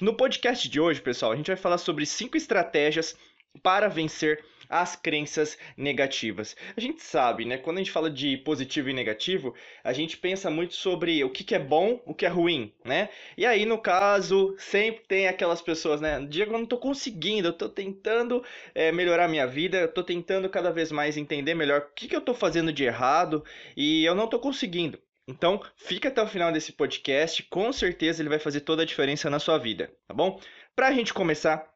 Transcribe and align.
No 0.00 0.14
podcast 0.14 0.66
de 0.68 0.80
hoje, 0.80 1.02
pessoal, 1.02 1.32
a 1.32 1.36
gente 1.36 1.48
vai 1.48 1.56
falar 1.56 1.76
sobre 1.76 2.06
cinco 2.06 2.36
estratégias 2.36 3.14
para 3.62 3.88
vencer 3.88 4.42
as 4.68 4.96
crenças 4.96 5.56
negativas. 5.76 6.56
A 6.76 6.80
gente 6.80 7.02
sabe, 7.02 7.44
né? 7.44 7.56
Quando 7.58 7.78
a 7.78 7.80
gente 7.80 7.90
fala 7.90 8.10
de 8.10 8.36
positivo 8.38 8.90
e 8.90 8.92
negativo, 8.92 9.54
a 9.82 9.92
gente 9.92 10.16
pensa 10.16 10.50
muito 10.50 10.74
sobre 10.74 11.22
o 11.24 11.30
que, 11.30 11.44
que 11.44 11.54
é 11.54 11.58
bom, 11.58 12.00
o 12.04 12.14
que 12.14 12.26
é 12.26 12.28
ruim, 12.28 12.72
né? 12.84 13.08
E 13.36 13.46
aí, 13.46 13.64
no 13.64 13.78
caso, 13.78 14.54
sempre 14.58 15.04
tem 15.06 15.28
aquelas 15.28 15.62
pessoas, 15.62 16.00
né? 16.00 16.24
Diego, 16.28 16.52
eu 16.54 16.58
não 16.58 16.66
tô 16.66 16.78
conseguindo, 16.78 17.48
eu 17.48 17.52
tô 17.52 17.68
tentando 17.68 18.44
é, 18.74 18.92
melhorar 18.92 19.28
minha 19.28 19.46
vida, 19.46 19.78
eu 19.78 19.92
tô 19.92 20.02
tentando 20.02 20.48
cada 20.48 20.70
vez 20.70 20.92
mais 20.92 21.16
entender 21.16 21.54
melhor 21.54 21.80
o 21.80 21.94
que, 21.94 22.08
que 22.08 22.16
eu 22.16 22.20
tô 22.20 22.34
fazendo 22.34 22.72
de 22.72 22.84
errado 22.84 23.44
e 23.76 24.04
eu 24.04 24.14
não 24.14 24.26
tô 24.26 24.38
conseguindo. 24.38 24.98
Então, 25.28 25.60
fica 25.76 26.08
até 26.08 26.22
o 26.22 26.26
final 26.26 26.50
desse 26.50 26.72
podcast, 26.72 27.42
com 27.44 27.70
certeza 27.70 28.22
ele 28.22 28.30
vai 28.30 28.38
fazer 28.38 28.62
toda 28.62 28.82
a 28.82 28.86
diferença 28.86 29.28
na 29.28 29.38
sua 29.38 29.58
vida, 29.58 29.92
tá 30.06 30.14
bom? 30.14 30.40
Pra 30.74 30.90
gente 30.90 31.12
começar, 31.12 31.68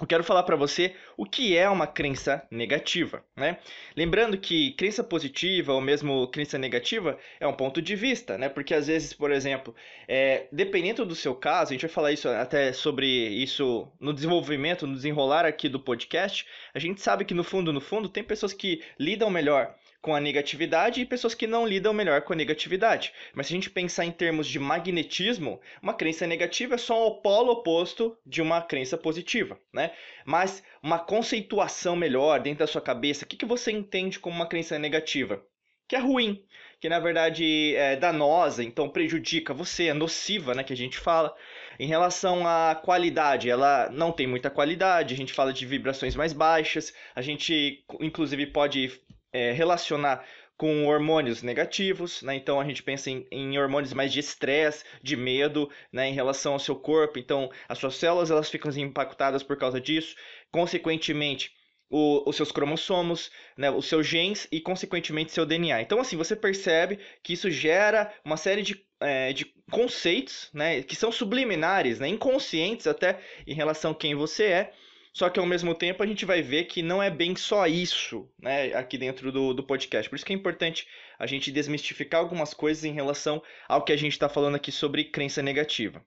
eu 0.00 0.06
quero 0.06 0.24
falar 0.24 0.42
para 0.44 0.56
você 0.56 0.94
o 1.16 1.24
que 1.24 1.56
é 1.56 1.68
uma 1.68 1.86
crença 1.86 2.46
negativa, 2.50 3.24
né? 3.36 3.58
Lembrando 3.96 4.38
que 4.38 4.72
crença 4.72 5.02
positiva 5.02 5.72
ou 5.72 5.80
mesmo 5.80 6.28
crença 6.28 6.56
negativa 6.56 7.18
é 7.40 7.46
um 7.46 7.52
ponto 7.52 7.82
de 7.82 7.96
vista, 7.96 8.38
né? 8.38 8.48
Porque 8.48 8.74
às 8.74 8.86
vezes, 8.86 9.12
por 9.12 9.32
exemplo, 9.32 9.74
é, 10.06 10.46
dependendo 10.52 11.04
do 11.04 11.14
seu 11.14 11.34
caso, 11.34 11.70
a 11.70 11.74
gente 11.74 11.86
vai 11.86 11.90
falar 11.90 12.12
isso 12.12 12.28
até 12.28 12.72
sobre 12.72 13.06
isso 13.06 13.88
no 13.98 14.12
desenvolvimento, 14.12 14.86
no 14.86 14.94
desenrolar 14.94 15.44
aqui 15.44 15.68
do 15.68 15.80
podcast, 15.80 16.46
a 16.72 16.78
gente 16.78 17.00
sabe 17.00 17.24
que 17.24 17.34
no 17.34 17.42
fundo, 17.42 17.72
no 17.72 17.80
fundo, 17.80 18.08
tem 18.08 18.22
pessoas 18.22 18.52
que 18.52 18.82
lidam 18.98 19.30
melhor 19.30 19.74
com 20.00 20.14
a 20.14 20.20
negatividade 20.20 21.00
e 21.00 21.06
pessoas 21.06 21.34
que 21.34 21.46
não 21.46 21.66
lidam 21.66 21.92
melhor 21.92 22.22
com 22.22 22.32
a 22.32 22.36
negatividade. 22.36 23.12
Mas 23.34 23.46
se 23.46 23.52
a 23.52 23.56
gente 23.56 23.70
pensar 23.70 24.04
em 24.04 24.12
termos 24.12 24.46
de 24.46 24.58
magnetismo, 24.58 25.60
uma 25.82 25.94
crença 25.94 26.26
negativa 26.26 26.76
é 26.76 26.78
só 26.78 27.06
o 27.06 27.20
polo 27.20 27.52
oposto 27.52 28.16
de 28.24 28.40
uma 28.40 28.62
crença 28.62 28.96
positiva, 28.96 29.58
né? 29.72 29.92
Mas 30.24 30.62
uma 30.82 30.98
conceituação 30.98 31.96
melhor 31.96 32.40
dentro 32.40 32.60
da 32.60 32.66
sua 32.66 32.80
cabeça, 32.80 33.24
o 33.24 33.28
que, 33.28 33.36
que 33.36 33.46
você 33.46 33.72
entende 33.72 34.18
como 34.18 34.36
uma 34.36 34.46
crença 34.46 34.78
negativa? 34.78 35.42
Que 35.88 35.96
é 35.96 35.98
ruim, 35.98 36.44
que 36.80 36.88
na 36.88 37.00
verdade 37.00 37.74
é 37.74 37.96
danosa, 37.96 38.62
então 38.62 38.88
prejudica 38.88 39.52
você, 39.52 39.86
é 39.86 39.94
nociva, 39.94 40.54
né, 40.54 40.62
que 40.62 40.72
a 40.72 40.76
gente 40.76 40.98
fala. 40.98 41.34
Em 41.78 41.86
relação 41.86 42.46
à 42.46 42.74
qualidade, 42.74 43.48
ela 43.48 43.88
não 43.90 44.12
tem 44.12 44.26
muita 44.26 44.50
qualidade, 44.50 45.14
a 45.14 45.16
gente 45.16 45.32
fala 45.32 45.52
de 45.52 45.64
vibrações 45.64 46.14
mais 46.14 46.32
baixas, 46.32 46.92
a 47.14 47.22
gente 47.22 47.84
inclusive 48.00 48.46
pode 48.46 49.00
é, 49.38 49.52
relacionar 49.52 50.24
com 50.56 50.86
hormônios 50.86 51.42
negativos, 51.42 52.20
né? 52.22 52.34
Então 52.34 52.60
a 52.60 52.64
gente 52.64 52.82
pensa 52.82 53.08
em, 53.10 53.24
em 53.30 53.56
hormônios 53.56 53.92
mais 53.92 54.12
de 54.12 54.18
estresse, 54.18 54.84
de 55.00 55.16
medo, 55.16 55.70
né? 55.92 56.08
Em 56.08 56.12
relação 56.12 56.54
ao 56.54 56.58
seu 56.58 56.74
corpo. 56.74 57.18
Então 57.18 57.48
as 57.68 57.78
suas 57.78 57.94
células 57.94 58.30
elas 58.30 58.50
ficam 58.50 58.70
impactadas 58.72 59.44
por 59.44 59.56
causa 59.56 59.80
disso. 59.80 60.16
Consequentemente, 60.50 61.52
o, 61.88 62.28
os 62.28 62.36
seus 62.36 62.52
cromossomos, 62.52 63.30
né, 63.56 63.70
os 63.70 63.86
seus 63.86 64.06
genes 64.06 64.46
e, 64.52 64.60
consequentemente, 64.60 65.32
seu 65.32 65.46
DNA. 65.46 65.80
Então, 65.80 66.00
assim, 66.00 66.16
você 66.16 66.36
percebe 66.36 66.98
que 67.22 67.32
isso 67.32 67.50
gera 67.50 68.12
uma 68.24 68.36
série 68.36 68.62
de, 68.62 68.84
é, 69.00 69.32
de 69.32 69.46
conceitos 69.70 70.50
né, 70.52 70.82
que 70.82 70.94
são 70.94 71.10
subliminares, 71.10 71.98
né, 71.98 72.08
inconscientes 72.08 72.86
até 72.86 73.20
em 73.46 73.54
relação 73.54 73.92
a 73.92 73.94
quem 73.94 74.14
você 74.14 74.44
é, 74.44 74.72
só 75.12 75.28
que 75.28 75.40
ao 75.40 75.46
mesmo 75.46 75.74
tempo 75.74 76.02
a 76.02 76.06
gente 76.06 76.24
vai 76.24 76.42
ver 76.42 76.64
que 76.64 76.82
não 76.82 77.02
é 77.02 77.10
bem 77.10 77.34
só 77.34 77.66
isso, 77.66 78.28
né, 78.40 78.72
aqui 78.74 78.96
dentro 78.96 79.32
do, 79.32 79.54
do 79.54 79.62
podcast. 79.62 80.08
Por 80.08 80.16
isso 80.16 80.24
que 80.24 80.32
é 80.32 80.36
importante 80.36 80.86
a 81.18 81.26
gente 81.26 81.50
desmistificar 81.50 82.20
algumas 82.20 82.54
coisas 82.54 82.84
em 82.84 82.92
relação 82.92 83.42
ao 83.68 83.82
que 83.82 83.92
a 83.92 83.96
gente 83.96 84.12
está 84.12 84.28
falando 84.28 84.54
aqui 84.54 84.70
sobre 84.70 85.04
crença 85.04 85.42
negativa. 85.42 86.04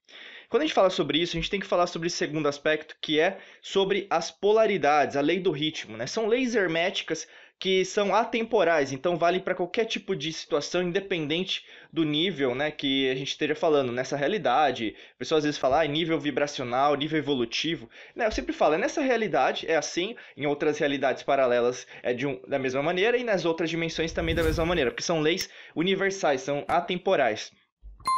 Quando 0.50 0.63
a 0.63 0.66
gente 0.66 0.75
fala 0.75 0.90
sobre 0.90 1.17
isso, 1.17 1.38
a 1.38 1.40
gente 1.40 1.50
tem 1.50 1.59
que 1.59 1.66
falar 1.66 1.88
sobre 1.88 2.07
o 2.07 2.11
segundo 2.11 2.47
aspecto, 2.47 2.95
que 3.01 3.19
é 3.19 3.40
sobre 3.61 4.06
as 4.09 4.29
polaridades, 4.29 5.16
a 5.16 5.22
lei 5.22 5.40
do 5.40 5.51
ritmo. 5.51 5.95
Né? 5.95 6.06
São 6.06 6.28
leis 6.28 6.56
herméticas 6.56 7.28
que 7.61 7.85
são 7.85 8.16
atemporais, 8.16 8.91
então 8.91 9.19
valem 9.19 9.39
para 9.39 9.53
qualquer 9.53 9.85
tipo 9.85 10.16
de 10.16 10.33
situação, 10.33 10.81
independente 10.81 11.63
do 11.94 12.03
nível 12.03 12.55
né, 12.55 12.72
que 12.72 13.07
a 13.07 13.13
gente 13.13 13.27
esteja 13.27 13.53
falando. 13.53 13.91
Nessa 13.91 14.17
realidade, 14.17 14.95
pessoas 15.16 15.39
às 15.39 15.44
vezes 15.44 15.59
falam 15.59 15.79
ah, 15.79 15.85
nível 15.85 16.19
vibracional, 16.19 16.95
nível 16.95 17.19
evolutivo. 17.19 17.88
Né, 18.16 18.25
eu 18.25 18.31
sempre 18.31 18.51
falo, 18.51 18.73
é 18.73 18.77
nessa 18.79 18.99
realidade 18.99 19.69
é 19.69 19.75
assim, 19.75 20.16
em 20.35 20.47
outras 20.47 20.79
realidades 20.79 21.22
paralelas 21.22 21.85
é 22.01 22.16
de 22.16 22.25
um, 22.25 22.41
da 22.47 22.57
mesma 22.57 22.81
maneira, 22.81 23.16
e 23.16 23.23
nas 23.23 23.45
outras 23.45 23.69
dimensões 23.69 24.11
também 24.11 24.33
da 24.33 24.41
mesma 24.41 24.66
maneira, 24.66 24.89
porque 24.89 25.03
são 25.03 25.22
leis 25.22 25.47
universais, 25.75 26.41
são 26.41 26.66
atemporais. 26.67 27.51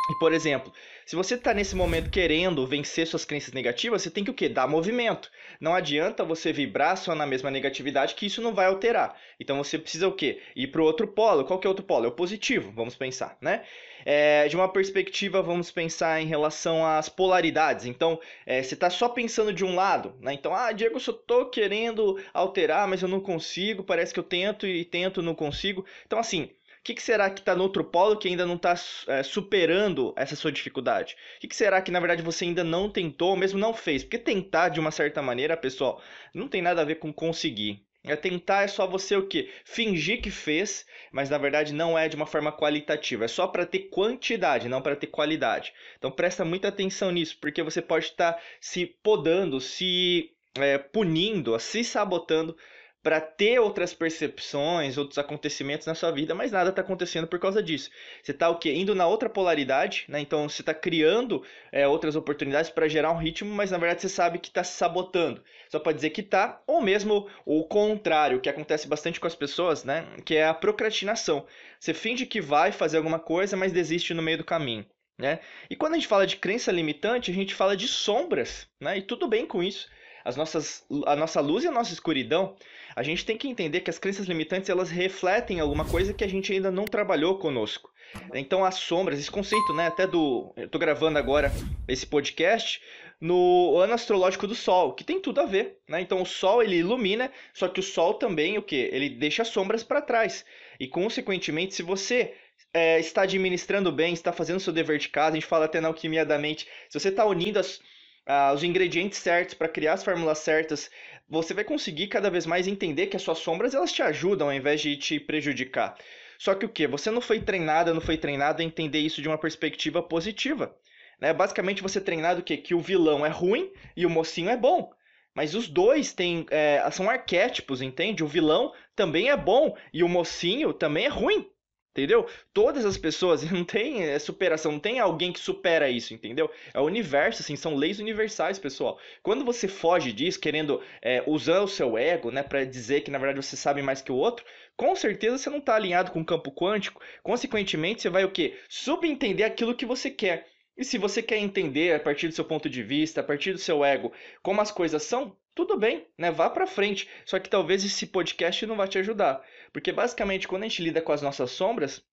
E, 0.10 0.20
por 0.20 0.34
exemplo, 0.34 0.72
se 1.06 1.16
você 1.16 1.36
está 1.36 1.54
nesse 1.54 1.76
momento 1.76 2.10
querendo 2.10 2.68
vencer 2.68 3.08
suas 3.08 3.24
crenças 3.24 3.54
negativas, 3.54 4.02
você 4.02 4.10
tem 4.12 4.24
que 4.24 4.32
o 4.32 4.34
quê? 4.34 4.50
Dar 4.50 4.68
movimento. 4.68 5.32
Não 5.62 5.74
adianta 5.74 6.26
você 6.26 6.52
vibrar 6.52 6.98
só 6.98 7.16
na 7.16 7.26
mesma 7.26 7.50
negatividade, 7.50 8.14
que 8.16 8.26
isso 8.26 8.42
não 8.42 8.54
vai 8.54 8.66
alterar. 8.66 9.18
Então 9.40 9.58
você 9.58 9.80
precisa 9.80 10.08
o 10.08 10.12
quê? 10.12 10.42
Ir 10.56 10.68
para 10.68 10.82
o 10.82 10.86
outro 10.86 11.08
polo. 11.08 11.46
Qual 11.46 11.58
que 11.58 11.66
é 11.66 11.70
o 11.70 11.72
outro 11.72 11.86
polo? 11.86 12.06
É 12.06 12.10
o 12.10 12.12
positivo, 12.12 12.72
vamos 12.76 12.96
pensar, 12.96 13.38
né? 13.42 13.64
É, 14.06 14.46
de 14.50 14.58
uma 14.58 14.68
perspectiva, 14.68 15.42
vamos 15.42 15.72
pensar 15.72 16.22
em 16.22 16.26
relação 16.26 16.86
às 16.86 17.08
polaridades. 17.08 17.86
Então, 17.86 18.20
é, 18.46 18.62
você 18.62 18.74
está 18.74 18.90
só 18.90 19.08
pensando 19.08 19.54
de 19.54 19.64
um 19.64 19.76
lado, 19.76 20.16
né? 20.20 20.34
Então, 20.34 20.54
ah, 20.54 20.74
Diego, 20.74 20.98
eu 20.98 21.00
só 21.00 21.12
estou 21.12 21.50
querendo 21.50 22.22
alterar, 22.34 22.86
mas 22.90 23.02
eu 23.02 23.08
não 23.08 23.22
consigo. 23.22 23.84
Parece 23.84 24.14
que 24.14 24.20
eu 24.20 24.24
tento 24.24 24.68
e 24.68 24.84
tento, 24.84 25.22
não 25.22 25.34
consigo. 25.34 25.86
Então, 26.06 26.20
assim, 26.20 26.50
o 26.84 26.86
que, 26.86 26.96
que, 26.96 27.02
será 27.02 27.30
que 27.30 27.40
está 27.40 27.56
no 27.56 27.64
outro 27.64 27.82
polo 27.82 28.18
que 28.18 28.28
ainda 28.28 28.46
não 28.46 28.56
está 28.56 28.76
é, 29.08 29.24
superando 29.24 30.14
essa 30.18 30.36
sua 30.36 30.52
dificuldade? 30.52 31.16
O 31.38 31.40
que, 31.40 31.48
que, 31.48 31.56
será 31.56 31.82
que 31.82 31.90
na 31.90 32.00
verdade 32.02 32.22
você 32.22 32.44
ainda 32.44 32.62
não 32.62 32.90
tentou, 32.90 33.30
ou 33.30 33.38
mesmo 33.38 33.58
não 33.58 33.74
fez? 33.74 34.04
Porque 34.04 34.18
tentar 34.18 34.68
de 34.68 34.82
uma 34.82 34.92
certa 34.92 35.22
maneira, 35.22 35.56
pessoal, 35.56 36.04
não 36.34 36.50
tem 36.50 36.62
nada 36.62 36.82
a 36.82 36.84
ver 36.86 36.96
com 36.96 37.14
conseguir. 37.14 37.82
É 38.04 38.18
tentar 38.18 38.64
é 38.64 38.68
só 38.68 38.86
você 38.86 39.16
o 39.16 39.26
quê? 39.26 39.50
Fingir 39.64 40.22
que 40.22 40.30
fez, 40.30 40.86
mas 41.10 41.30
na 41.30 41.38
verdade 41.38 41.74
não 41.74 41.98
é 41.98 42.10
de 42.10 42.18
uma 42.18 42.26
forma 42.26 42.52
qualitativa. 42.52 43.24
É 43.24 43.30
só 43.30 43.48
para 43.48 43.66
ter 43.66 43.88
quantidade, 43.90 44.68
não 44.68 44.82
para 44.82 44.98
ter 44.98 45.08
qualidade. 45.08 45.74
Então 45.98 46.12
presta 46.12 46.44
muita 46.44 46.68
atenção 46.68 47.12
nisso, 47.12 47.38
porque 47.40 47.64
você 47.64 47.82
pode 47.82 48.08
estar 48.08 48.34
tá 48.34 48.42
se 48.60 48.86
podando, 48.86 49.62
se 49.62 50.34
é, 50.56 50.78
punindo, 50.78 51.58
se 51.62 51.82
sabotando 51.82 52.58
para 53.04 53.20
ter 53.20 53.60
outras 53.60 53.94
percepções, 53.94 54.98
outros 54.98 55.18
acontecimentos 55.18 55.86
na 55.86 55.94
sua 55.94 56.10
vida, 56.10 56.34
mas 56.34 56.54
nada 56.54 56.70
está 56.70 56.82
acontecendo 56.82 57.28
por 57.28 57.38
causa 57.38 57.62
disso. 57.62 57.92
Você 58.24 58.32
está 58.32 58.50
o 58.50 58.58
quê? 58.58 58.74
Indo 58.74 58.96
na 58.96 59.06
outra 59.06 59.30
polaridade, 59.30 60.06
né? 60.08 60.22
Então 60.22 60.48
você 60.48 60.62
está 60.62 60.74
criando 60.74 61.44
é, 61.70 61.86
outras 61.86 62.16
oportunidades 62.16 62.70
para 62.70 62.88
gerar 62.88 63.12
um 63.12 63.18
ritmo, 63.18 63.54
mas 63.54 63.72
na 63.72 63.78
verdade 63.78 64.02
você 64.02 64.10
sabe 64.10 64.40
que 64.40 64.48
está 64.48 64.64
se 64.64 64.78
sabotando. 64.78 65.44
Só 65.70 65.80
pode 65.80 65.98
dizer 65.98 66.12
que 66.12 66.22
está, 66.22 66.62
ou 66.66 66.82
mesmo 66.82 67.30
o 67.46 67.66
contrário, 67.66 68.40
que 68.40 68.50
acontece 68.50 68.88
bastante 68.88 69.20
com 69.20 69.28
as 69.28 69.36
pessoas, 69.36 69.84
né? 69.84 70.08
Que 70.24 70.38
é 70.38 70.48
a 70.48 70.54
procrastinação. 70.54 71.46
Você 71.78 71.94
finge 71.94 72.26
que 72.26 72.40
vai 72.40 72.72
fazer 72.72 72.96
alguma 72.96 73.20
coisa, 73.20 73.58
mas 73.58 73.74
desiste 73.74 74.14
no 74.14 74.22
meio 74.22 74.38
do 74.38 74.46
caminho. 74.46 74.86
Né? 75.20 75.42
E 75.70 75.76
quando 75.76 75.94
a 75.94 75.96
gente 75.98 76.08
fala 76.08 76.26
de 76.26 76.38
crença 76.38 76.72
limitante, 76.72 77.30
a 77.30 77.34
gente 77.34 77.54
fala 77.54 77.78
de 77.78 77.88
sombras, 77.88 78.68
né? 78.82 78.98
E 78.98 79.02
tudo 79.02 79.28
bem 79.28 79.46
com 79.46 79.62
isso. 79.62 79.88
As 80.24 80.36
nossas, 80.36 80.86
a 81.06 81.16
nossa 81.16 81.42
luz 81.42 81.64
e 81.64 81.68
a 81.68 81.72
nossa 81.72 81.94
escuridão 81.94 82.56
a 82.96 83.04
gente 83.04 83.26
tem 83.26 83.38
que 83.38 83.48
entender 83.48 83.82
que 83.82 83.90
as 83.90 84.00
crenças 84.00 84.26
limitantes 84.28 84.70
elas 84.70 84.90
refletem 84.90 85.60
alguma 85.60 85.86
coisa 85.86 86.14
que 86.14 86.24
a 86.24 86.28
gente 86.28 86.54
ainda 86.54 86.72
não 86.72 86.86
trabalhou 86.86 87.38
conosco. 87.38 87.92
Então 88.34 88.64
as 88.64 88.76
sombras, 88.76 89.20
esse 89.20 89.32
conceito, 89.32 89.74
né, 89.74 89.88
até 89.88 90.06
do, 90.06 90.54
eu 90.56 90.70
tô 90.70 90.78
gravando 90.78 91.18
agora 91.18 91.52
esse 91.88 92.06
podcast 92.06 92.80
no 93.20 93.78
ano 93.78 93.94
astrológico 93.94 94.46
do 94.46 94.54
Sol, 94.54 94.94
que 94.94 95.04
tem 95.04 95.20
tudo 95.20 95.40
a 95.40 95.46
ver, 95.46 95.78
né? 95.88 96.02
Então 96.02 96.22
o 96.22 96.26
Sol 96.26 96.62
ele 96.62 96.78
ilumina, 96.78 97.32
só 97.54 97.68
que 97.68 97.80
o 97.80 97.84
Sol 97.84 98.16
também 98.16 98.58
o 98.58 98.62
que? 98.62 98.76
Ele 98.76 99.10
deixa 99.10 99.46
sombras 99.46 99.84
para 99.84 100.02
trás. 100.02 100.46
E 100.80 100.88
consequentemente, 100.88 101.74
se 101.74 101.82
você 101.82 102.34
é, 102.74 103.00
está 103.00 103.22
administrando 103.22 103.92
bem, 103.92 104.14
está 104.14 104.34
fazendo 104.34 104.60
seu 104.60 104.74
dever 104.74 105.00
de 105.00 105.10
casa, 105.10 105.32
a 105.32 105.40
gente 105.40 105.46
fala 105.46 105.66
até 105.66 105.80
na 105.80 105.88
alquimia 105.88 106.26
da 106.26 106.38
mente, 106.38 106.68
se 106.90 107.00
você 107.00 107.10
está 107.10 107.26
unindo 107.26 107.60
as 107.60 107.80
ah, 108.26 108.54
os 108.54 108.64
ingredientes 108.64 109.20
certos 109.20 109.54
para 109.54 109.68
criar 109.68 109.94
as 109.94 110.04
fórmulas 110.04 110.40
certas, 110.40 110.90
você 111.30 111.54
vai 111.54 111.64
conseguir 111.64 112.08
cada 112.08 112.30
vez 112.30 112.46
mais 112.46 112.68
entender 112.68 113.08
que 113.08 113.16
as 113.16 113.22
suas 113.22 113.40
sombras 113.40 113.74
elas 113.74 113.92
te 113.92 114.02
ajudam 114.02 114.48
ao 114.48 114.54
invés 114.54 114.82
de 114.82 114.96
te 114.98 115.20
prejudicar. 115.20 115.96
Só 116.38 116.54
que 116.56 116.66
o 116.66 116.70
que? 116.70 116.88
Você 116.88 117.10
não 117.10 117.22
foi 117.22 117.40
treinada, 117.40 117.94
não 117.94 118.02
foi 118.02 118.18
treinado 118.18 118.62
a 118.62 118.66
entender 118.66 119.00
isso 119.00 119.22
de 119.22 119.28
uma 119.28 119.38
perspectiva 119.38 120.02
positiva. 120.02 120.76
Né? 121.20 121.34
Basicamente 121.34 121.82
você 121.82 122.00
é 122.00 122.02
treinado 122.02 122.42
o 122.42 122.44
quê? 122.44 122.58
Que 122.58 122.76
o 122.76 122.82
vilão 122.82 123.26
é 123.26 123.30
ruim 123.30 123.72
e 123.96 124.06
o 124.06 124.10
mocinho 124.10 124.50
é 124.50 124.58
bom. 124.58 124.92
Mas 125.34 125.56
os 125.56 125.68
dois 125.68 126.14
têm, 126.14 126.46
é, 126.52 126.84
são 126.92 127.10
arquétipos, 127.10 127.82
entende? 127.82 128.24
O 128.24 128.28
vilão 128.28 128.72
também 128.96 129.30
é 129.30 129.38
bom 129.38 129.76
e 129.92 130.04
o 130.04 130.10
mocinho 130.10 130.74
também 130.74 131.06
é 131.06 131.10
ruim. 131.10 131.50
Entendeu? 131.94 132.28
Todas 132.52 132.86
as 132.86 132.98
pessoas 132.98 133.44
não 133.50 133.64
tem 133.64 134.04
é, 134.04 134.18
superação, 134.18 134.72
não 134.72 134.80
tem 134.80 135.00
alguém 135.00 135.32
que 135.32 135.40
supera 135.40 135.90
isso, 135.90 136.12
entendeu? 136.12 136.50
É 136.74 136.80
o 136.80 136.86
universo, 136.86 137.44
assim, 137.44 137.56
são 137.56 137.76
leis 137.76 138.00
universais, 138.00 138.58
pessoal. 138.58 139.00
Quando 139.22 139.46
você 139.46 139.68
foge 139.68 140.12
disso, 140.12 140.40
querendo 140.40 140.82
é, 141.02 141.24
usar 141.28 141.62
o 141.62 141.68
seu 141.68 141.96
ego, 141.96 142.32
né, 142.32 142.42
para 142.42 142.66
dizer 142.66 143.02
que 143.02 143.12
na 143.12 143.20
verdade 143.20 143.46
você 143.46 143.56
sabe 143.56 143.84
mais 143.84 144.02
que 144.02 144.12
o 144.12 144.16
outro, 144.16 144.44
com 144.76 144.96
certeza 144.96 145.38
você 145.38 145.52
não 145.52 145.60
está 145.60 145.76
alinhado 145.76 146.12
com 146.12 146.22
o 146.22 146.26
campo 146.26 146.52
quântico. 146.52 147.00
Consequentemente, 147.22 148.02
você 148.02 148.10
vai 148.10 148.26
o 148.26 148.32
quê? 148.32 148.58
Subentender 148.68 149.46
aquilo 149.46 149.76
que 149.76 149.86
você 149.86 150.10
quer. 150.10 150.48
E 150.78 150.84
se 150.84 150.98
você 150.98 151.22
quer 151.22 151.38
entender 151.38 151.94
a 151.96 152.00
partir 152.00 152.28
do 152.28 152.34
seu 152.34 152.46
ponto 152.46 152.70
de 152.70 152.82
vista, 152.82 153.22
a 153.22 153.24
partir 153.24 153.54
do 153.54 153.60
seu 153.60 153.84
ego, 153.86 154.12
como 154.42 154.62
as 154.62 154.72
coisas 154.72 155.04
são, 155.04 155.38
tudo 155.54 155.78
bem, 155.78 156.08
né? 156.18 156.32
Vá 156.32 156.50
para 156.50 156.66
frente. 156.66 157.08
Só 157.26 157.40
que 157.40 157.50
talvez 157.50 157.86
esse 157.86 158.08
podcast 158.08 158.66
não 158.66 158.76
vai 158.76 158.88
te 158.88 158.98
ajudar, 158.98 159.44
porque 159.72 159.92
basicamente 159.92 160.48
quando 160.48 160.64
a 160.64 160.68
gente 160.68 160.82
lida 160.84 161.02
com 161.02 161.12
as 161.12 161.22
nossas 161.22 161.52
sombras, 161.52 162.04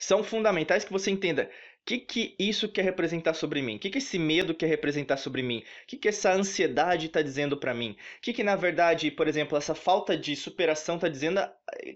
são 0.00 0.24
fundamentais 0.24 0.84
que 0.84 0.92
você 0.92 1.12
entenda 1.12 1.48
o 1.80 1.84
que, 1.84 1.98
que 1.98 2.34
isso 2.38 2.68
quer 2.68 2.82
representar 2.82 3.34
sobre 3.34 3.62
mim? 3.62 3.76
O 3.76 3.78
que, 3.78 3.90
que 3.90 3.98
esse 3.98 4.18
medo 4.18 4.54
quer 4.54 4.66
representar 4.66 5.16
sobre 5.16 5.42
mim? 5.42 5.64
O 5.82 5.86
que, 5.86 5.96
que 5.96 6.08
essa 6.08 6.32
ansiedade 6.32 7.06
está 7.06 7.22
dizendo 7.22 7.56
para 7.56 7.74
mim? 7.74 7.96
O 8.18 8.20
que, 8.20 8.32
que, 8.32 8.44
na 8.44 8.54
verdade, 8.54 9.10
por 9.10 9.26
exemplo, 9.26 9.56
essa 9.56 9.74
falta 9.74 10.16
de 10.16 10.36
superação 10.36 10.96
está 10.96 11.08
dizendo 11.08 11.40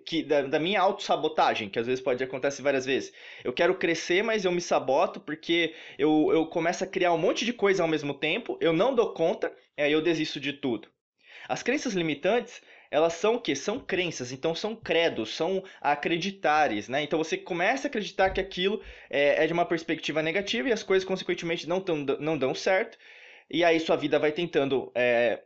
que, 0.06 0.22
da, 0.22 0.42
da 0.42 0.58
minha 0.58 0.80
autossabotagem, 0.80 1.68
que 1.68 1.78
às 1.78 1.86
vezes 1.86 2.02
pode 2.02 2.24
acontecer 2.24 2.62
várias 2.62 2.86
vezes. 2.86 3.12
Eu 3.44 3.52
quero 3.52 3.76
crescer, 3.76 4.24
mas 4.24 4.44
eu 4.44 4.50
me 4.50 4.60
saboto 4.60 5.20
porque 5.20 5.74
eu, 5.98 6.30
eu 6.32 6.46
começo 6.46 6.82
a 6.82 6.88
criar 6.88 7.12
um 7.12 7.18
monte 7.18 7.44
de 7.44 7.52
coisa 7.52 7.82
ao 7.82 7.88
mesmo 7.88 8.14
tempo, 8.14 8.58
eu 8.60 8.72
não 8.72 8.94
dou 8.94 9.12
conta, 9.12 9.54
aí 9.76 9.92
eu 9.92 10.02
desisto 10.02 10.40
de 10.40 10.54
tudo. 10.54 10.88
As 11.46 11.62
crenças 11.62 11.92
limitantes, 11.92 12.62
elas 12.90 13.14
são 13.14 13.36
o 13.36 13.40
quê? 13.40 13.54
São 13.56 13.78
crenças, 13.78 14.32
então 14.32 14.54
são 14.54 14.76
credos, 14.76 15.34
são 15.34 15.62
acreditares, 15.80 16.88
né? 16.88 17.02
Então 17.02 17.18
você 17.18 17.36
começa 17.36 17.86
a 17.86 17.88
acreditar 17.88 18.30
que 18.30 18.40
aquilo 18.40 18.82
é, 19.10 19.44
é 19.44 19.46
de 19.46 19.52
uma 19.52 19.66
perspectiva 19.66 20.22
negativa 20.22 20.68
e 20.68 20.72
as 20.72 20.82
coisas, 20.82 21.06
consequentemente, 21.06 21.68
não, 21.68 21.80
tão, 21.80 21.96
não 21.96 22.38
dão 22.38 22.54
certo. 22.54 22.98
E 23.50 23.64
aí 23.64 23.78
sua 23.80 23.96
vida 23.96 24.18
vai 24.18 24.32
tentando 24.32 24.90
é, 24.94 25.42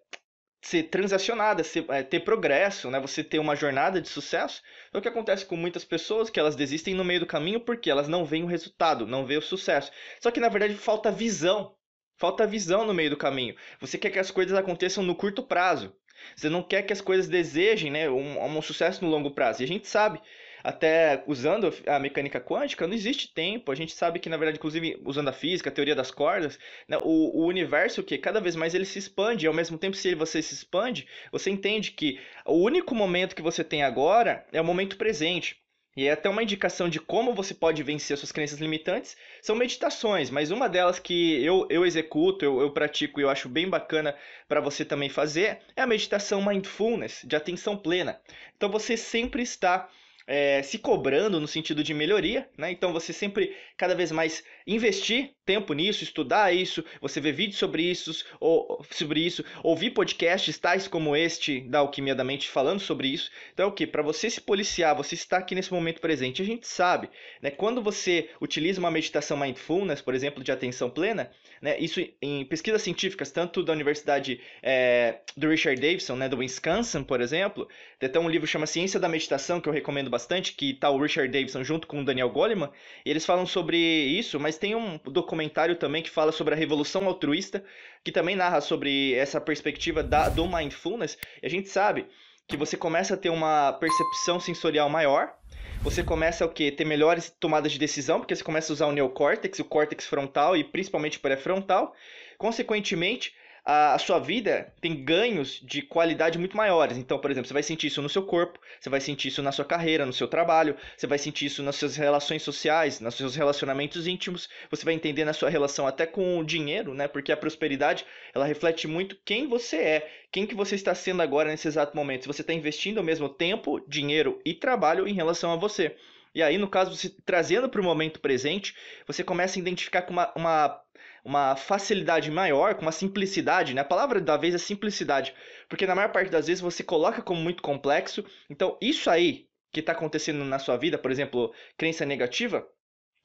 ser 0.61 0.85
transacionada, 0.85 1.62
ser, 1.62 1.85
é, 1.88 2.02
ter 2.02 2.20
progresso, 2.20 2.90
né? 2.90 3.00
Você 3.00 3.23
ter 3.23 3.38
uma 3.38 3.56
jornada 3.56 4.00
de 4.00 4.08
sucesso. 4.08 4.62
É 4.93 4.99
o 4.99 5.02
que 5.02 5.08
acontece 5.08 5.44
com 5.46 5.56
muitas 5.56 5.85
pessoas 5.85 6.31
que 6.31 6.38
elas 6.38 6.56
desistem 6.56 6.94
no 6.94 7.05
meio 7.05 7.20
do 7.20 7.26
caminho 7.26 7.61
porque 7.61 7.90
elas 7.90 8.08
não 8.08 8.25
veem 8.25 8.44
o 8.44 8.46
resultado, 8.46 9.06
não 9.06 9.25
veem 9.25 9.38
o 9.38 9.43
sucesso. 9.43 9.90
Só 10.20 10.31
que 10.31 10.40
na 10.40 10.49
verdade 10.49 10.75
falta 10.75 11.11
visão. 11.11 11.75
Falta 12.17 12.46
visão 12.46 12.85
no 12.85 12.93
meio 12.93 13.11
do 13.11 13.17
caminho. 13.17 13.55
Você 13.81 13.96
quer 13.96 14.11
que 14.11 14.19
as 14.19 14.31
coisas 14.31 14.58
aconteçam 14.58 15.05
no 15.05 15.14
curto 15.14 15.43
prazo. 15.43 15.94
Você 16.35 16.49
não 16.49 16.62
quer 16.62 16.82
que 16.82 16.93
as 16.93 17.00
coisas 17.00 17.29
desejem 17.29 17.91
né, 17.91 18.09
um, 18.09 18.43
um 18.44 18.62
sucesso 18.62 19.05
no 19.05 19.11
longo 19.11 19.31
prazo. 19.31 19.62
E 19.62 19.65
a 19.65 19.69
gente 19.69 19.87
sabe, 19.87 20.20
até 20.62 21.23
usando 21.26 21.73
a 21.87 21.99
mecânica 21.99 22.41
quântica, 22.41 22.87
não 22.87 22.94
existe 22.94 23.32
tempo. 23.32 23.70
A 23.70 23.75
gente 23.75 23.93
sabe 23.93 24.19
que, 24.19 24.29
na 24.29 24.37
verdade, 24.37 24.59
inclusive 24.59 25.00
usando 25.05 25.29
a 25.29 25.32
física, 25.32 25.70
a 25.70 25.73
teoria 25.73 25.94
das 25.94 26.11
cordas, 26.11 26.59
né, 26.87 26.99
o, 27.03 27.43
o 27.43 27.47
universo 27.47 28.03
que 28.03 28.19
cada 28.19 28.41
vez 28.41 28.56
mais 28.56 28.75
ele 28.75 28.85
se 28.85 28.99
expande. 28.99 29.47
E 29.47 29.49
ao 29.49 29.55
mesmo 29.55 29.79
tempo, 29.79 29.97
se 29.97 30.15
você 30.15 30.43
se 30.43 30.55
expande, 30.55 31.06
você 31.31 31.50
entende 31.50 31.93
que 31.93 32.21
o 32.44 32.55
único 32.55 32.94
momento 32.94 33.37
que 33.37 33.43
você 33.43 33.62
tem 33.64 33.82
agora 33.82 34.47
é 34.53 34.61
o 34.61 34.64
momento 34.64 34.97
presente. 34.97 35.56
E 35.99 36.06
é 36.06 36.12
até 36.12 36.29
uma 36.29 36.45
indicação 36.45 36.89
de 36.89 37.00
como 37.00 37.35
você 37.35 37.53
pode 37.53 37.83
vencer 37.83 38.17
suas 38.17 38.31
crenças 38.31 38.61
limitantes 38.61 39.17
são 39.43 39.56
meditações, 39.56 40.31
mas 40.31 40.53
uma 40.53 40.69
delas 40.69 41.00
que 41.00 41.45
eu, 41.45 41.67
eu 41.69 41.85
executo, 41.85 42.45
eu, 42.45 42.61
eu 42.61 42.71
pratico 42.71 43.19
e 43.19 43.25
eu 43.25 43.29
acho 43.29 43.49
bem 43.49 43.69
bacana 43.69 44.15
para 44.47 44.61
você 44.61 44.85
também 44.85 45.09
fazer 45.09 45.59
é 45.75 45.83
a 45.83 45.89
meditação 45.89 46.41
mindfulness, 46.41 47.23
de 47.25 47.35
atenção 47.35 47.77
plena. 47.77 48.21
Então 48.56 48.71
você 48.71 48.97
sempre 48.97 49.43
está 49.43 49.91
é, 50.25 50.62
se 50.62 50.79
cobrando 50.79 51.41
no 51.41 51.49
sentido 51.49 51.83
de 51.83 51.93
melhoria, 51.93 52.49
né? 52.56 52.71
Então 52.71 52.93
você 52.93 53.12
sempre 53.12 53.56
cada 53.77 53.97
vez 53.97 54.12
mais 54.12 54.45
investir 54.69 55.35
tempo 55.49 55.73
nisso, 55.73 56.05
estudar 56.05 56.55
isso, 56.55 56.85
você 57.00 57.23
ver 57.23 57.33
vídeos 57.33 57.59
sobre 57.59 57.83
isso, 57.83 58.23
ou 58.39 58.85
sobre 58.91 59.21
isso, 59.21 59.43
ouvir 59.62 59.93
podcasts 59.93 60.59
tais 60.59 60.87
como 60.87 61.17
este 61.17 61.62
da 61.62 61.79
Alquimia 61.79 62.15
da 62.15 62.23
Mente 62.23 62.50
falando 62.50 62.81
sobre 62.81 63.09
isso. 63.09 63.31
Então 63.55 63.65
é 63.65 63.69
o 63.71 63.73
que? 63.73 63.87
Para 63.87 64.03
você 64.03 64.29
se 64.29 64.43
policiar, 64.43 64.95
você 64.95 65.15
está 65.15 65.39
aqui 65.39 65.55
nesse 65.55 65.73
momento 65.73 66.03
presente. 66.03 66.43
A 66.43 66.45
gente 66.45 66.69
sabe, 66.69 67.09
né? 67.41 67.50
Quando 67.50 67.81
você 67.81 68.29
utiliza 68.43 68.79
uma 68.79 68.91
meditação 68.91 69.39
mindfulness, 69.39 70.03
por 70.03 70.15
exemplo, 70.15 70.45
de 70.45 70.53
atenção 70.53 70.91
plena, 70.91 71.31
né? 71.62 71.79
Isso 71.79 72.06
em 72.21 72.45
pesquisas 72.45 72.83
científicas, 72.83 73.31
tanto 73.31 73.62
da 73.62 73.73
Universidade 73.73 74.43
é, 74.62 75.21
do 75.35 75.49
Richard 75.49 75.81
Davidson, 75.81 76.17
né? 76.17 76.29
Do 76.29 76.37
Wisconsin, 76.37 77.03
por 77.05 77.23
exemplo, 77.23 77.67
tem 77.99 78.11
até 78.11 78.21
um 78.21 78.29
livro 78.29 78.47
que 78.47 78.53
chama 78.53 78.67
Ciência 78.67 79.00
da 79.00 79.09
Meditação 79.09 79.62
que 79.62 79.69
eu 79.69 79.73
recomendo 79.73 80.11
bastante, 80.11 80.53
que 80.53 80.73
está 80.73 80.91
o 80.91 81.00
Richard 81.00 81.33
Davidson 81.33 81.65
junto 81.65 81.87
com 81.87 82.03
o 82.03 82.05
Daniel 82.05 82.29
Goleman. 82.29 82.69
Eles 83.03 83.25
falam 83.25 83.47
sobre 83.47 83.79
isso, 83.79 84.39
mas 84.39 84.59
tem 84.59 84.75
um 84.75 84.99
documentário 85.38 85.76
também 85.76 86.02
que 86.02 86.11
fala 86.11 86.32
sobre 86.32 86.55
a 86.55 86.56
revolução 86.56 87.06
altruísta, 87.06 87.64
que 88.02 88.11
também 88.11 88.35
narra 88.35 88.61
sobre 88.61 89.14
essa 89.14 89.40
perspectiva 89.40 90.02
da, 90.02 90.29
do 90.29 90.46
mindfulness. 90.49 91.17
E 91.40 91.46
a 91.46 91.50
gente 91.50 91.69
sabe 91.69 92.06
que 92.49 92.56
você 92.56 92.76
começa 92.76 93.14
a 93.14 93.17
ter 93.17 93.31
uma 93.31 93.73
percepção 93.75 94.40
sensorial 94.40 94.88
maior, 94.88 95.32
você 95.81 96.02
começa 96.02 96.44
o 96.44 96.49
quê? 96.49 96.73
Ter 96.73 96.85
melhores 96.85 97.31
tomadas 97.38 97.70
de 97.70 97.79
decisão, 97.79 98.19
porque 98.19 98.35
você 98.35 98.43
começa 98.43 98.73
a 98.73 98.75
usar 98.75 98.87
o 98.87 98.93
neocórtex, 98.93 99.61
o 99.61 99.64
córtex 99.64 100.06
frontal 100.06 100.56
e 100.56 100.64
principalmente 100.64 101.19
o 101.19 101.20
pré-frontal. 101.20 101.94
Consequentemente, 102.37 103.32
a, 103.70 103.99
sua 103.99 104.19
vida 104.19 104.73
tem 104.81 105.05
ganhos 105.05 105.61
de 105.62 105.82
qualidade 105.82 106.38
muito 106.38 106.56
maiores. 106.56 106.97
Então, 106.97 107.19
por 107.19 107.31
exemplo, 107.31 107.47
você 107.47 107.53
vai 107.53 107.62
sentir 107.62 107.88
isso 107.88 108.00
no 108.00 108.09
seu 108.09 108.23
corpo, 108.23 108.59
você 108.81 108.88
vai 108.88 108.99
sentir 108.99 109.29
isso 109.29 109.43
na 109.43 109.53
sua 109.53 109.65
carreira, 109.65 110.06
no 110.06 110.12
seu 110.12 110.26
trabalho, 110.26 110.75
você 110.97 111.06
vai 111.06 111.19
sentir 111.19 111.44
isso 111.44 111.62
nas 111.62 111.76
suas 111.76 111.94
relações 111.94 112.43
sociais, 112.43 112.99
nos 112.99 113.15
seus 113.15 113.37
relacionamentos 113.37 114.06
íntimos, 114.06 114.49
você 114.70 114.87
vai 114.87 114.94
entender 114.94 115.26
na 115.26 115.35
sua 115.35 115.50
relação 115.50 115.87
até 115.87 116.06
com 116.06 116.38
o 116.38 116.44
dinheiro, 116.44 116.94
né? 116.94 117.06
Porque 117.06 117.31
a 117.31 117.37
prosperidade, 117.37 118.06
ela 118.35 118.47
reflete 118.47 118.88
muito 118.88 119.19
quem 119.23 119.47
você 119.47 119.76
é, 119.76 120.11
quem 120.33 120.47
que 120.47 120.54
você 120.54 120.75
está 120.75 120.95
sendo 120.95 121.21
agora 121.21 121.50
nesse 121.50 121.69
exato 121.69 121.95
momento. 121.95 122.23
Se 122.23 122.26
você 122.26 122.40
está 122.40 122.54
investindo 122.54 122.97
ao 122.97 123.04
mesmo 123.04 123.28
tempo, 123.28 123.85
dinheiro 123.87 124.40
e 124.47 124.54
trabalho 124.54 125.07
em 125.07 125.12
relação 125.12 125.52
a 125.52 125.57
você. 125.57 125.95
E 126.35 126.43
aí, 126.43 126.57
no 126.57 126.69
caso, 126.69 126.97
você 126.97 127.14
trazendo 127.26 127.69
para 127.69 127.83
o 127.83 127.85
momento 127.85 128.19
presente, 128.19 128.75
você 129.07 129.23
começa 129.23 129.59
a 129.59 129.61
identificar 129.61 130.02
com 130.02 130.12
uma, 130.14 130.33
uma 130.35 130.81
uma 131.28 131.54
facilidade 131.56 132.30
maior, 132.30 132.75
com 132.75 132.82
uma 132.82 132.92
simplicidade, 132.92 133.75
né? 133.75 133.82
A 133.82 133.85
palavra 133.85 134.18
da 134.18 134.38
vez 134.38 134.54
é 134.54 134.58
simplicidade, 134.58 135.35
porque 135.68 135.87
na 135.87 135.94
maior 135.94 136.11
parte 136.11 136.30
das 136.30 136.47
vezes 136.47 136.62
você 136.62 136.82
coloca 136.82 137.20
como 137.20 137.38
muito 137.38 137.62
complexo. 137.62 138.25
Então, 138.49 138.78
isso 138.80 139.11
aí 139.11 139.47
que 139.70 139.80
está 139.80 139.92
acontecendo 139.92 140.42
na 140.47 140.58
sua 140.58 140.78
vida, 140.78 140.97
por 140.97 141.11
exemplo, 141.11 141.52
crença 141.76 142.06
negativa, 142.06 142.66